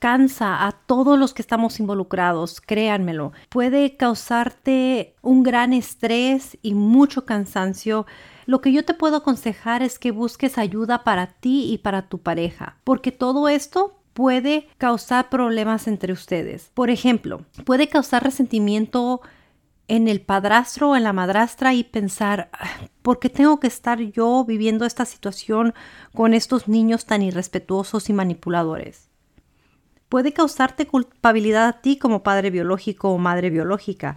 cansa 0.00 0.66
a 0.66 0.72
todos 0.72 1.18
los 1.18 1.34
que 1.34 1.42
estamos 1.42 1.78
involucrados, 1.78 2.60
créanmelo. 2.60 3.32
Puede 3.50 3.96
causarte 3.96 5.14
un 5.20 5.42
gran 5.44 5.72
estrés 5.72 6.58
y 6.62 6.74
mucho 6.74 7.26
cansancio. 7.26 8.06
Lo 8.46 8.62
que 8.62 8.72
yo 8.72 8.84
te 8.84 8.94
puedo 8.94 9.16
aconsejar 9.16 9.82
es 9.82 9.98
que 9.98 10.10
busques 10.10 10.58
ayuda 10.58 11.04
para 11.04 11.26
ti 11.26 11.70
y 11.70 11.78
para 11.78 12.08
tu 12.08 12.18
pareja, 12.18 12.76
porque 12.82 13.12
todo 13.12 13.48
esto 13.48 13.99
puede 14.20 14.68
causar 14.76 15.30
problemas 15.30 15.88
entre 15.88 16.12
ustedes. 16.12 16.70
Por 16.74 16.90
ejemplo, 16.90 17.46
puede 17.64 17.88
causar 17.88 18.22
resentimiento 18.22 19.22
en 19.88 20.08
el 20.08 20.20
padrastro 20.20 20.90
o 20.90 20.96
en 20.96 21.04
la 21.04 21.14
madrastra 21.14 21.72
y 21.72 21.84
pensar, 21.84 22.50
ah, 22.52 22.68
¿por 23.00 23.18
qué 23.18 23.30
tengo 23.30 23.58
que 23.60 23.66
estar 23.66 23.98
yo 23.98 24.44
viviendo 24.44 24.84
esta 24.84 25.06
situación 25.06 25.72
con 26.14 26.34
estos 26.34 26.68
niños 26.68 27.06
tan 27.06 27.22
irrespetuosos 27.22 28.10
y 28.10 28.12
manipuladores? 28.12 29.08
Puede 30.10 30.34
causarte 30.34 30.86
culpabilidad 30.86 31.66
a 31.68 31.80
ti 31.80 31.96
como 31.96 32.22
padre 32.22 32.50
biológico 32.50 33.08
o 33.08 33.16
madre 33.16 33.48
biológica, 33.48 34.16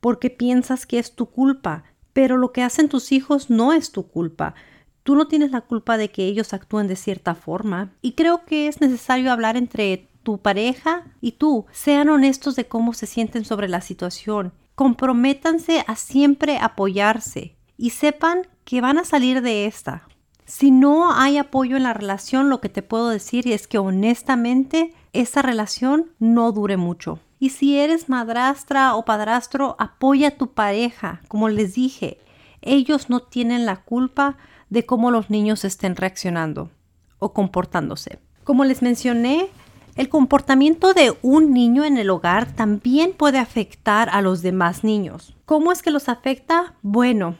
porque 0.00 0.30
piensas 0.30 0.84
que 0.84 0.98
es 0.98 1.14
tu 1.14 1.26
culpa, 1.26 1.84
pero 2.12 2.38
lo 2.38 2.50
que 2.50 2.64
hacen 2.64 2.88
tus 2.88 3.12
hijos 3.12 3.50
no 3.50 3.72
es 3.72 3.92
tu 3.92 4.08
culpa. 4.08 4.56
Tú 5.02 5.16
no 5.16 5.26
tienes 5.26 5.50
la 5.50 5.62
culpa 5.62 5.96
de 5.96 6.10
que 6.10 6.26
ellos 6.26 6.52
actúen 6.52 6.86
de 6.86 6.96
cierta 6.96 7.34
forma 7.34 7.92
y 8.02 8.12
creo 8.12 8.44
que 8.44 8.68
es 8.68 8.80
necesario 8.80 9.32
hablar 9.32 9.56
entre 9.56 10.08
tu 10.22 10.38
pareja 10.38 11.04
y 11.20 11.32
tú. 11.32 11.66
Sean 11.72 12.08
honestos 12.08 12.54
de 12.54 12.66
cómo 12.66 12.94
se 12.94 13.06
sienten 13.06 13.44
sobre 13.44 13.68
la 13.68 13.80
situación. 13.80 14.52
Comprométanse 14.74 15.84
a 15.86 15.96
siempre 15.96 16.58
apoyarse 16.58 17.56
y 17.76 17.90
sepan 17.90 18.46
que 18.64 18.80
van 18.80 18.98
a 18.98 19.04
salir 19.04 19.42
de 19.42 19.66
esta. 19.66 20.06
Si 20.44 20.70
no 20.70 21.12
hay 21.12 21.38
apoyo 21.38 21.76
en 21.76 21.84
la 21.84 21.94
relación, 21.94 22.48
lo 22.48 22.60
que 22.60 22.68
te 22.68 22.82
puedo 22.82 23.08
decir 23.08 23.48
es 23.48 23.66
que 23.66 23.78
honestamente 23.78 24.92
esa 25.12 25.42
relación 25.42 26.12
no 26.18 26.52
dure 26.52 26.76
mucho. 26.76 27.18
Y 27.38 27.50
si 27.50 27.78
eres 27.78 28.08
madrastra 28.08 28.94
o 28.94 29.04
padrastro, 29.04 29.74
apoya 29.78 30.28
a 30.28 30.36
tu 30.36 30.52
pareja. 30.52 31.22
Como 31.26 31.48
les 31.48 31.74
dije, 31.74 32.18
ellos 32.60 33.10
no 33.10 33.20
tienen 33.20 33.66
la 33.66 33.82
culpa 33.82 34.36
de 34.72 34.86
cómo 34.86 35.10
los 35.10 35.28
niños 35.28 35.66
estén 35.66 35.96
reaccionando 35.96 36.70
o 37.18 37.34
comportándose. 37.34 38.18
Como 38.42 38.64
les 38.64 38.80
mencioné, 38.80 39.50
el 39.96 40.08
comportamiento 40.08 40.94
de 40.94 41.14
un 41.20 41.52
niño 41.52 41.84
en 41.84 41.98
el 41.98 42.08
hogar 42.08 42.50
también 42.50 43.12
puede 43.12 43.38
afectar 43.38 44.08
a 44.08 44.22
los 44.22 44.40
demás 44.40 44.82
niños. 44.82 45.36
¿Cómo 45.44 45.72
es 45.72 45.82
que 45.82 45.90
los 45.90 46.08
afecta? 46.08 46.74
Bueno, 46.80 47.36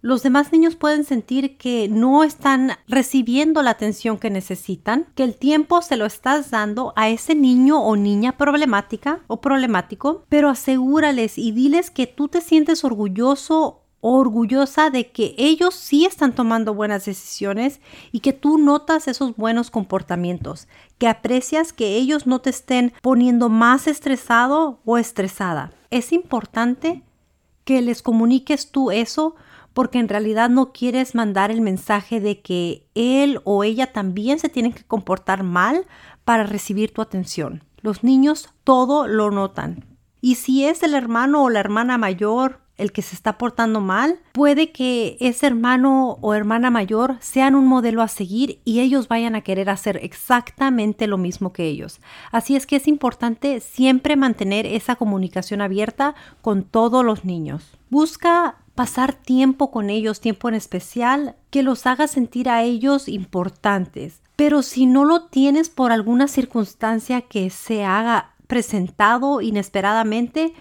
los 0.00 0.24
demás 0.24 0.50
niños 0.50 0.74
pueden 0.74 1.04
sentir 1.04 1.56
que 1.56 1.86
no 1.88 2.24
están 2.24 2.72
recibiendo 2.88 3.62
la 3.62 3.70
atención 3.70 4.18
que 4.18 4.30
necesitan, 4.30 5.06
que 5.14 5.22
el 5.22 5.36
tiempo 5.36 5.80
se 5.82 5.96
lo 5.96 6.04
estás 6.04 6.50
dando 6.50 6.92
a 6.96 7.08
ese 7.08 7.36
niño 7.36 7.80
o 7.80 7.94
niña 7.94 8.36
problemática 8.36 9.20
o 9.28 9.40
problemático, 9.40 10.24
pero 10.28 10.48
asegúrales 10.48 11.38
y 11.38 11.52
diles 11.52 11.92
que 11.92 12.08
tú 12.08 12.26
te 12.26 12.40
sientes 12.40 12.82
orgulloso 12.82 13.81
orgullosa 14.02 14.90
de 14.90 15.12
que 15.12 15.34
ellos 15.38 15.74
sí 15.74 16.04
están 16.04 16.34
tomando 16.34 16.74
buenas 16.74 17.04
decisiones 17.04 17.80
y 18.10 18.18
que 18.18 18.32
tú 18.32 18.58
notas 18.58 19.06
esos 19.06 19.36
buenos 19.36 19.70
comportamientos, 19.70 20.66
que 20.98 21.06
aprecias 21.06 21.72
que 21.72 21.96
ellos 21.96 22.26
no 22.26 22.40
te 22.40 22.50
estén 22.50 22.92
poniendo 23.00 23.48
más 23.48 23.86
estresado 23.86 24.80
o 24.84 24.98
estresada. 24.98 25.72
Es 25.90 26.12
importante 26.12 27.04
que 27.64 27.80
les 27.80 28.02
comuniques 28.02 28.72
tú 28.72 28.90
eso 28.90 29.36
porque 29.72 30.00
en 30.00 30.08
realidad 30.08 30.50
no 30.50 30.72
quieres 30.72 31.14
mandar 31.14 31.52
el 31.52 31.60
mensaje 31.60 32.20
de 32.20 32.40
que 32.40 32.84
él 32.96 33.40
o 33.44 33.62
ella 33.62 33.92
también 33.92 34.40
se 34.40 34.48
tienen 34.48 34.72
que 34.72 34.82
comportar 34.82 35.44
mal 35.44 35.86
para 36.24 36.42
recibir 36.42 36.92
tu 36.92 37.02
atención. 37.02 37.62
Los 37.80 38.02
niños 38.02 38.50
todo 38.64 39.06
lo 39.06 39.30
notan. 39.30 39.84
Y 40.20 40.34
si 40.34 40.64
es 40.64 40.82
el 40.82 40.94
hermano 40.94 41.44
o 41.44 41.50
la 41.50 41.60
hermana 41.60 41.98
mayor 41.98 42.61
el 42.78 42.92
que 42.92 43.02
se 43.02 43.14
está 43.14 43.38
portando 43.38 43.80
mal, 43.80 44.18
puede 44.32 44.72
que 44.72 45.16
ese 45.20 45.46
hermano 45.46 46.18
o 46.20 46.34
hermana 46.34 46.70
mayor 46.70 47.16
sean 47.20 47.54
un 47.54 47.66
modelo 47.66 48.02
a 48.02 48.08
seguir 48.08 48.60
y 48.64 48.80
ellos 48.80 49.08
vayan 49.08 49.34
a 49.34 49.42
querer 49.42 49.70
hacer 49.70 50.00
exactamente 50.02 51.06
lo 51.06 51.18
mismo 51.18 51.52
que 51.52 51.66
ellos. 51.66 52.00
Así 52.30 52.56
es 52.56 52.66
que 52.66 52.76
es 52.76 52.88
importante 52.88 53.60
siempre 53.60 54.16
mantener 54.16 54.66
esa 54.66 54.96
comunicación 54.96 55.60
abierta 55.60 56.14
con 56.40 56.64
todos 56.64 57.04
los 57.04 57.24
niños. 57.24 57.78
Busca 57.90 58.56
pasar 58.74 59.14
tiempo 59.14 59.70
con 59.70 59.90
ellos, 59.90 60.20
tiempo 60.20 60.48
en 60.48 60.54
especial, 60.54 61.36
que 61.50 61.62
los 61.62 61.86
haga 61.86 62.06
sentir 62.06 62.48
a 62.48 62.62
ellos 62.62 63.08
importantes. 63.08 64.22
Pero 64.36 64.62
si 64.62 64.86
no 64.86 65.04
lo 65.04 65.24
tienes 65.26 65.68
por 65.68 65.92
alguna 65.92 66.26
circunstancia 66.26 67.20
que 67.20 67.50
se 67.50 67.84
haga 67.84 68.34
presentado 68.46 69.40
inesperadamente, 69.40 70.54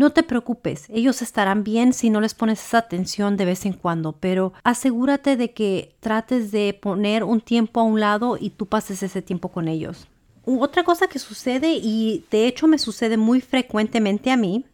No 0.00 0.08
te 0.08 0.22
preocupes, 0.22 0.86
ellos 0.88 1.20
estarán 1.20 1.62
bien 1.62 1.92
si 1.92 2.08
no 2.08 2.22
les 2.22 2.32
pones 2.32 2.64
esa 2.64 2.78
atención 2.78 3.36
de 3.36 3.44
vez 3.44 3.66
en 3.66 3.74
cuando, 3.74 4.12
pero 4.12 4.54
asegúrate 4.64 5.36
de 5.36 5.52
que 5.52 5.94
trates 6.00 6.50
de 6.50 6.72
poner 6.72 7.22
un 7.22 7.42
tiempo 7.42 7.80
a 7.80 7.82
un 7.82 8.00
lado 8.00 8.38
y 8.40 8.48
tú 8.48 8.64
pases 8.64 9.02
ese 9.02 9.20
tiempo 9.20 9.50
con 9.50 9.68
ellos. 9.68 10.08
Otra 10.46 10.84
cosa 10.84 11.06
que 11.06 11.18
sucede, 11.18 11.74
y 11.74 12.24
de 12.30 12.46
hecho 12.46 12.66
me 12.66 12.78
sucede 12.78 13.18
muy 13.18 13.42
frecuentemente 13.42 14.30
a 14.30 14.38
mí, 14.38 14.64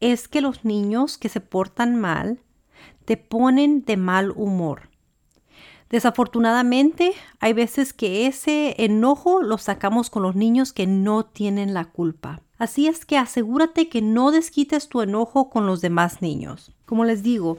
es 0.00 0.26
que 0.26 0.40
los 0.40 0.64
niños 0.64 1.18
que 1.18 1.28
se 1.28 1.40
portan 1.40 1.94
mal 1.94 2.40
te 3.04 3.16
ponen 3.16 3.84
de 3.84 3.96
mal 3.96 4.32
humor. 4.32 4.87
Desafortunadamente, 5.90 7.12
hay 7.40 7.52
veces 7.54 7.92
que 7.92 8.26
ese 8.26 8.74
enojo 8.78 9.42
lo 9.42 9.58
sacamos 9.58 10.10
con 10.10 10.22
los 10.22 10.34
niños 10.34 10.72
que 10.72 10.86
no 10.86 11.24
tienen 11.24 11.72
la 11.72 11.86
culpa. 11.86 12.42
Así 12.58 12.88
es 12.88 13.06
que 13.06 13.16
asegúrate 13.16 13.88
que 13.88 14.02
no 14.02 14.30
desquites 14.30 14.88
tu 14.88 15.00
enojo 15.00 15.48
con 15.48 15.66
los 15.66 15.80
demás 15.80 16.20
niños. 16.20 16.72
Como 16.84 17.04
les 17.04 17.22
digo, 17.22 17.58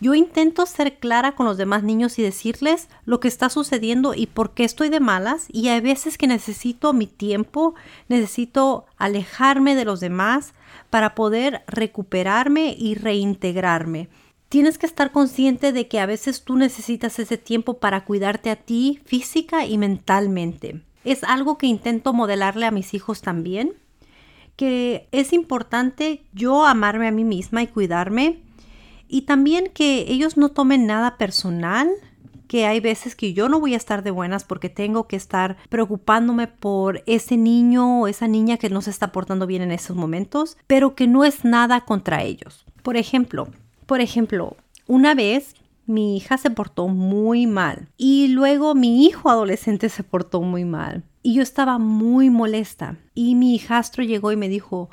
yo 0.00 0.14
intento 0.14 0.66
ser 0.66 0.98
clara 0.98 1.32
con 1.32 1.46
los 1.46 1.56
demás 1.56 1.82
niños 1.82 2.18
y 2.18 2.22
decirles 2.22 2.88
lo 3.04 3.20
que 3.20 3.28
está 3.28 3.48
sucediendo 3.48 4.14
y 4.14 4.26
por 4.26 4.52
qué 4.52 4.64
estoy 4.64 4.88
de 4.88 5.00
malas 5.00 5.46
y 5.48 5.68
hay 5.68 5.80
veces 5.80 6.18
que 6.18 6.26
necesito 6.26 6.92
mi 6.92 7.06
tiempo, 7.06 7.74
necesito 8.08 8.86
alejarme 8.96 9.74
de 9.74 9.84
los 9.84 10.00
demás 10.00 10.54
para 10.90 11.14
poder 11.14 11.62
recuperarme 11.66 12.74
y 12.76 12.94
reintegrarme. 12.94 14.08
Tienes 14.50 14.78
que 14.78 14.86
estar 14.86 15.12
consciente 15.12 15.72
de 15.72 15.86
que 15.86 16.00
a 16.00 16.06
veces 16.06 16.42
tú 16.42 16.56
necesitas 16.56 17.20
ese 17.20 17.38
tiempo 17.38 17.78
para 17.78 18.04
cuidarte 18.04 18.50
a 18.50 18.56
ti 18.56 19.00
física 19.04 19.64
y 19.64 19.78
mentalmente. 19.78 20.82
Es 21.04 21.22
algo 21.22 21.56
que 21.56 21.68
intento 21.68 22.12
modelarle 22.12 22.66
a 22.66 22.72
mis 22.72 22.92
hijos 22.92 23.22
también, 23.22 23.74
que 24.56 25.06
es 25.12 25.32
importante 25.32 26.24
yo 26.32 26.66
amarme 26.66 27.06
a 27.06 27.12
mí 27.12 27.22
misma 27.22 27.62
y 27.62 27.68
cuidarme 27.68 28.40
y 29.06 29.22
también 29.22 29.70
que 29.72 30.06
ellos 30.08 30.36
no 30.36 30.48
tomen 30.48 30.84
nada 30.84 31.16
personal, 31.16 31.88
que 32.48 32.66
hay 32.66 32.80
veces 32.80 33.14
que 33.14 33.32
yo 33.32 33.48
no 33.48 33.60
voy 33.60 33.74
a 33.74 33.76
estar 33.76 34.02
de 34.02 34.10
buenas 34.10 34.42
porque 34.42 34.68
tengo 34.68 35.06
que 35.06 35.14
estar 35.14 35.58
preocupándome 35.68 36.48
por 36.48 37.04
ese 37.06 37.36
niño 37.36 38.00
o 38.00 38.08
esa 38.08 38.26
niña 38.26 38.56
que 38.56 38.68
no 38.68 38.82
se 38.82 38.90
está 38.90 39.12
portando 39.12 39.46
bien 39.46 39.62
en 39.62 39.70
esos 39.70 39.96
momentos, 39.96 40.56
pero 40.66 40.96
que 40.96 41.06
no 41.06 41.24
es 41.24 41.44
nada 41.44 41.82
contra 41.82 42.24
ellos. 42.24 42.66
Por 42.82 42.96
ejemplo, 42.96 43.48
por 43.90 44.00
ejemplo, 44.00 44.56
una 44.86 45.16
vez 45.16 45.56
mi 45.84 46.16
hija 46.16 46.38
se 46.38 46.48
portó 46.48 46.86
muy 46.86 47.48
mal 47.48 47.88
y 47.96 48.28
luego 48.28 48.76
mi 48.76 49.04
hijo 49.04 49.28
adolescente 49.28 49.88
se 49.88 50.04
portó 50.04 50.42
muy 50.42 50.64
mal 50.64 51.02
y 51.24 51.34
yo 51.34 51.42
estaba 51.42 51.76
muy 51.78 52.30
molesta 52.30 52.98
y 53.16 53.34
mi 53.34 53.52
hijastro 53.52 54.04
llegó 54.04 54.30
y 54.30 54.36
me 54.36 54.48
dijo, 54.48 54.90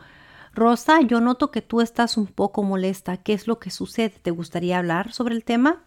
Rosa, 0.51 0.99
yo 1.01 1.21
noto 1.21 1.51
que 1.51 1.61
tú 1.61 1.81
estás 1.81 2.17
un 2.17 2.25
poco 2.25 2.63
molesta. 2.63 3.17
¿Qué 3.17 3.33
es 3.33 3.45
lo 3.45 3.59
que 3.59 3.69
sucede? 3.69 4.15
¿Te 4.19 4.31
gustaría 4.31 4.79
hablar 4.79 5.13
sobre 5.13 5.35
el 5.35 5.43
tema? 5.43 5.83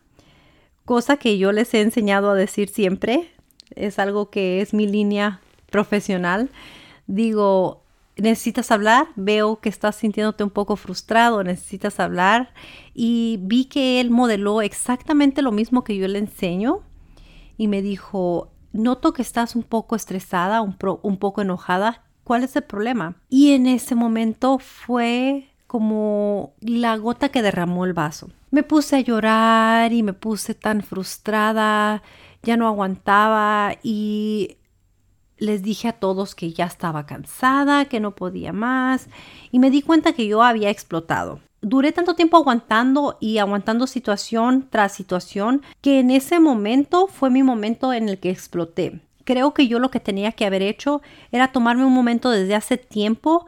Cosa 0.85 1.17
que 1.17 1.37
yo 1.37 1.50
les 1.50 1.75
he 1.75 1.81
enseñado 1.81 2.31
a 2.31 2.37
decir 2.37 2.69
siempre. 2.69 3.33
Es 3.75 3.99
algo 3.99 4.31
que 4.31 4.61
es 4.61 4.73
mi 4.73 4.87
línea 4.87 5.40
profesional. 5.69 6.49
Digo, 7.09 7.83
necesitas 8.21 8.71
hablar, 8.71 9.09
veo 9.17 9.61
que 9.61 9.69
estás 9.69 9.97
sintiéndote 9.97 10.45
un 10.45 10.50
poco 10.50 10.77
frustrado, 10.77 11.43
necesitas 11.45 12.00
hablar. 12.00 12.53
Y 12.94 13.38
vi 13.42 13.66
que 13.66 14.01
él 14.01 14.11
modeló 14.11 14.62
exactamente 14.62 15.42
lo 15.42 15.53
mismo 15.53 15.85
que 15.85 15.97
yo 15.97 16.09
le 16.09 16.18
enseño. 16.18 16.81
Y 17.57 17.68
me 17.68 17.83
dijo, 17.83 18.51
noto 18.73 19.12
que 19.12 19.23
estás 19.23 19.57
un 19.57 19.62
poco 19.62 19.97
estresada, 19.97 20.61
un, 20.62 20.77
poco 20.77 21.42
enojada. 21.42 22.05
¿cuál 22.25 22.44
es 22.44 22.55
el 22.55 22.62
problema? 22.62 23.16
Y 23.29 23.55
en 23.55 23.66
ese 23.66 23.97
momento 23.97 24.61
fue 24.61 25.49
como 25.66 26.53
la 26.61 26.97
gota 26.97 27.31
que 27.31 27.42
derramó 27.42 27.85
el 27.85 27.92
vaso. 27.92 28.31
Me 28.53 28.62
puse 28.62 28.97
a 28.97 29.01
llorar 29.01 29.92
y 29.92 30.05
me 30.05 30.12
puse 30.12 30.55
tan 30.55 30.83
frustrada, 30.83 32.03
ya 32.42 32.57
no 32.57 32.68
aguantaba 32.68 33.75
y 33.83 34.59
les 35.40 35.62
dije 35.62 35.88
a 35.88 35.94
todos 35.94 36.35
que 36.35 36.53
ya 36.53 36.66
estaba 36.66 37.07
cansada, 37.07 37.87
que 37.87 37.98
no 37.98 38.14
podía 38.14 38.53
más 38.53 39.09
y 39.50 39.59
me 39.59 39.70
di 39.70 39.83
cuenta 39.83 40.12
que 40.12 40.26
yo 40.26 40.42
había 40.42 40.70
explotado. 40.70 41.40
Duré 41.62 41.92
tanto 41.92 42.14
tiempo 42.14 42.37
aguantando 42.37 43.18
y 43.20 43.38
aguantando 43.38 43.87
situación 43.87 44.68
tras 44.70 44.92
situación 44.92 45.62
que 45.81 45.98
en 45.98 46.11
ese 46.11 46.40
momento 46.40 47.07
fue 47.07 47.31
mi 47.31 47.42
momento 47.42 47.92
en 47.92 48.09
el 48.09 48.18
que 48.18 48.31
exploté 48.31 49.00
creo 49.31 49.55
que 49.55 49.68
yo 49.68 49.79
lo 49.79 49.92
que 49.92 50.00
tenía 50.00 50.33
que 50.33 50.44
haber 50.44 50.61
hecho 50.61 51.03
era 51.31 51.53
tomarme 51.53 51.85
un 51.85 51.92
momento 51.92 52.31
desde 52.31 52.57
hace 52.57 52.79
tiempo 52.79 53.46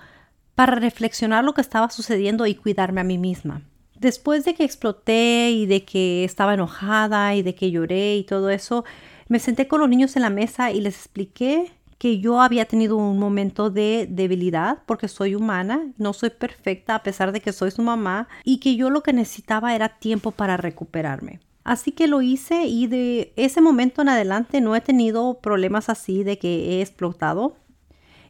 para 0.55 0.77
reflexionar 0.77 1.43
lo 1.43 1.55
que 1.55 1.61
estaba 1.61 1.91
sucediendo 1.91 2.47
y 2.47 2.55
cuidarme 2.55 3.01
a 3.01 3.05
mí 3.05 3.19
misma. 3.19 3.63
Después 3.99 4.45
de 4.45 4.55
que 4.55 4.63
exploté 4.63 5.51
y 5.51 5.67
de 5.67 5.85
que 5.85 6.23
estaba 6.23 6.55
enojada 6.55 7.35
y 7.35 7.43
de 7.43 7.57
que 7.57 7.73
lloré 7.73 8.15
y 8.15 8.23
todo 8.23 8.51
eso, 8.51 8.85
me 9.27 9.41
senté 9.41 9.67
con 9.67 9.81
los 9.81 9.89
niños 9.89 10.15
en 10.15 10.23
la 10.23 10.31
mesa 10.31 10.71
y 10.71 10.81
les 10.81 10.95
expliqué 10.95 11.73
que 12.03 12.19
yo 12.19 12.41
había 12.41 12.65
tenido 12.65 12.97
un 12.97 13.17
momento 13.17 13.71
de 13.71 14.09
debilidad 14.11 14.79
porque 14.87 15.07
soy 15.07 15.37
humana, 15.37 15.93
no 15.99 16.13
soy 16.13 16.31
perfecta 16.31 16.97
a 16.97 17.05
pesar 17.05 17.31
de 17.31 17.41
que 17.41 17.53
soy 17.53 17.71
su 17.71 17.81
mamá 17.81 18.27
y 18.43 18.59
que 18.59 18.75
yo 18.75 18.91
lo 18.91 19.05
que 19.05 19.13
necesitaba 19.13 19.77
era 19.77 20.01
tiempo 20.01 20.33
para 20.33 20.57
recuperarme. 20.57 21.39
Así 21.63 21.93
que 21.93 22.09
lo 22.09 22.21
hice 22.21 22.65
y 22.65 22.89
de 22.89 23.33
ese 23.37 23.61
momento 23.61 24.03
en 24.03 24.09
adelante 24.09 24.61
no 24.61 24.75
he 24.75 24.81
tenido 24.81 25.39
problemas 25.39 25.89
así 25.89 26.25
de 26.25 26.41
que 26.41 26.71
he 26.71 26.81
explotado 26.81 27.55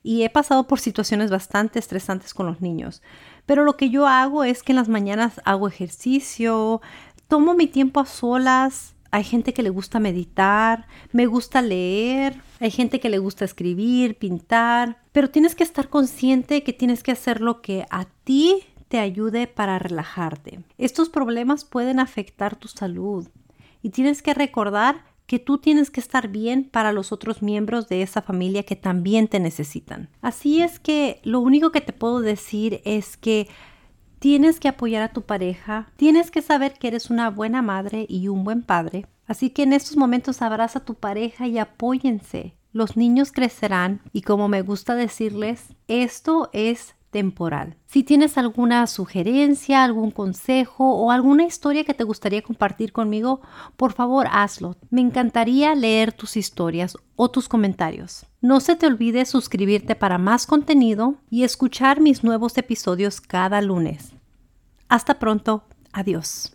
y 0.02 0.24
he 0.24 0.28
pasado 0.28 0.66
por 0.66 0.78
situaciones 0.78 1.30
bastante 1.30 1.78
estresantes 1.78 2.34
con 2.34 2.44
los 2.44 2.60
niños. 2.60 3.00
Pero 3.46 3.64
lo 3.64 3.78
que 3.78 3.88
yo 3.88 4.06
hago 4.06 4.44
es 4.44 4.62
que 4.62 4.72
en 4.72 4.76
las 4.76 4.90
mañanas 4.90 5.40
hago 5.46 5.66
ejercicio, 5.66 6.82
tomo 7.26 7.54
mi 7.54 7.68
tiempo 7.68 8.00
a 8.00 8.04
solas. 8.04 8.91
Hay 9.12 9.24
gente 9.24 9.52
que 9.52 9.62
le 9.62 9.68
gusta 9.68 10.00
meditar, 10.00 10.86
me 11.12 11.26
gusta 11.26 11.60
leer, 11.60 12.40
hay 12.60 12.70
gente 12.70 12.98
que 12.98 13.10
le 13.10 13.18
gusta 13.18 13.44
escribir, 13.44 14.16
pintar, 14.16 15.02
pero 15.12 15.28
tienes 15.28 15.54
que 15.54 15.64
estar 15.64 15.90
consciente 15.90 16.62
que 16.62 16.72
tienes 16.72 17.02
que 17.02 17.12
hacer 17.12 17.42
lo 17.42 17.60
que 17.60 17.84
a 17.90 18.06
ti 18.24 18.64
te 18.88 18.98
ayude 18.98 19.46
para 19.46 19.78
relajarte. 19.78 20.60
Estos 20.78 21.10
problemas 21.10 21.66
pueden 21.66 22.00
afectar 22.00 22.56
tu 22.56 22.68
salud 22.68 23.28
y 23.82 23.90
tienes 23.90 24.22
que 24.22 24.32
recordar 24.32 25.04
que 25.26 25.38
tú 25.38 25.58
tienes 25.58 25.90
que 25.90 26.00
estar 26.00 26.28
bien 26.28 26.64
para 26.64 26.92
los 26.92 27.12
otros 27.12 27.42
miembros 27.42 27.88
de 27.88 28.02
esa 28.02 28.22
familia 28.22 28.64
que 28.64 28.76
también 28.76 29.28
te 29.28 29.40
necesitan. 29.40 30.08
Así 30.20 30.62
es 30.62 30.78
que 30.78 31.20
lo 31.22 31.40
único 31.40 31.70
que 31.70 31.80
te 31.80 31.92
puedo 31.92 32.20
decir 32.20 32.80
es 32.84 33.16
que 33.16 33.48
tienes 34.22 34.60
que 34.60 34.68
apoyar 34.68 35.02
a 35.02 35.12
tu 35.12 35.22
pareja, 35.22 35.88
tienes 35.96 36.30
que 36.30 36.42
saber 36.42 36.74
que 36.74 36.86
eres 36.86 37.10
una 37.10 37.28
buena 37.28 37.60
madre 37.60 38.06
y 38.08 38.28
un 38.28 38.44
buen 38.44 38.62
padre. 38.62 39.06
Así 39.26 39.50
que 39.50 39.64
en 39.64 39.72
estos 39.72 39.96
momentos 39.96 40.42
abraza 40.42 40.78
a 40.78 40.84
tu 40.84 40.94
pareja 40.94 41.48
y 41.48 41.58
apóyense. 41.58 42.54
Los 42.72 42.96
niños 42.96 43.32
crecerán 43.32 44.00
y 44.12 44.22
como 44.22 44.46
me 44.46 44.62
gusta 44.62 44.94
decirles, 44.94 45.74
esto 45.88 46.50
es 46.52 46.94
temporal. 47.12 47.76
Si 47.86 48.02
tienes 48.02 48.36
alguna 48.38 48.86
sugerencia, 48.88 49.84
algún 49.84 50.10
consejo 50.10 50.96
o 50.96 51.12
alguna 51.12 51.44
historia 51.44 51.84
que 51.84 51.94
te 51.94 52.02
gustaría 52.02 52.42
compartir 52.42 52.92
conmigo, 52.92 53.42
por 53.76 53.92
favor 53.92 54.26
hazlo. 54.32 54.76
Me 54.90 55.02
encantaría 55.02 55.76
leer 55.76 56.12
tus 56.12 56.36
historias 56.36 56.96
o 57.14 57.30
tus 57.30 57.48
comentarios. 57.48 58.26
No 58.40 58.58
se 58.58 58.74
te 58.74 58.86
olvide 58.86 59.26
suscribirte 59.26 59.94
para 59.94 60.18
más 60.18 60.46
contenido 60.46 61.14
y 61.30 61.44
escuchar 61.44 62.00
mis 62.00 62.24
nuevos 62.24 62.58
episodios 62.58 63.20
cada 63.20 63.60
lunes. 63.60 64.12
Hasta 64.88 65.18
pronto. 65.18 65.64
Adiós. 65.92 66.52